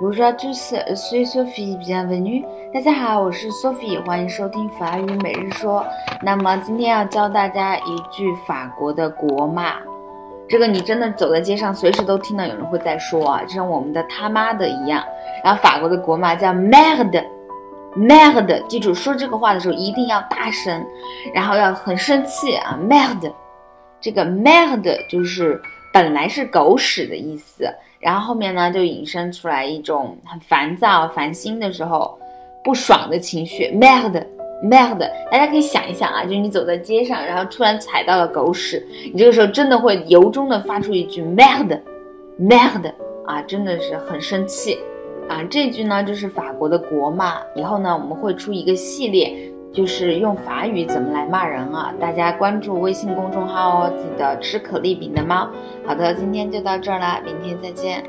[0.00, 2.42] Bonjour à tous, je suis Sophie, bienvenue.
[2.72, 5.84] 大家好，我是 Sophie，欢迎收听法语每日说。
[6.22, 9.74] 那么今天要教大家一句法国的国骂，
[10.48, 15.04] 这个你真的走在街上，随时都听到有人会在说啊，就像我们的他妈的一样。
[15.44, 17.22] 然后法国的国骂叫 merd
[17.94, 20.82] merd 记住说这个话的时候一定要大声，
[21.34, 23.30] 然后要很生气啊 merd。
[24.00, 25.60] 这个 merd 就是
[25.92, 27.68] 本来是狗屎的意思。
[27.98, 32.18] 然后后面呢，就引申出来一种很烦躁、烦心的时候
[32.64, 34.98] 不爽的情绪，mad，mad。
[35.30, 42.90] 大家可以想一想啊，就是你走在街上，然后突然踩到了狗屎，你这个时候真的会由衷的发出一句 mad，mad
[43.26, 44.78] 啊，真的是很生气
[45.28, 45.44] 啊。
[45.50, 49.49] 这句呢就是法国的国骂，以后呢我们会出一个系列。
[49.72, 51.94] 就是用法语怎么来骂人啊？
[52.00, 55.48] 大家关注微信公众号哦，记得吃可丽饼的猫。
[55.86, 58.02] 好的，今天就到这儿啦，明天再见。